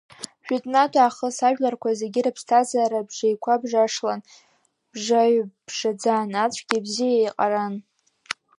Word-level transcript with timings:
Жәытәнатә 0.45 0.97
аахыс 0.99 1.37
ажәларқәа 1.47 1.97
зегьы 1.99 2.21
рыԥсҭазаара 2.25 3.07
бжеиқәа-бжашлан, 3.07 4.19
бжаҩабжаӡан, 4.91 6.29
ацәгьеи 6.43 6.79
абзиеи 6.79 7.17
еиҟаран. 7.23 7.73